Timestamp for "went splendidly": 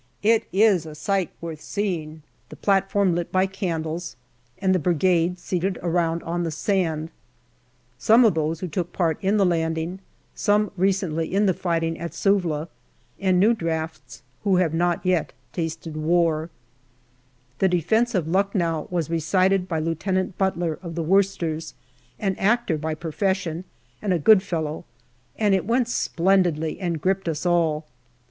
25.67-26.79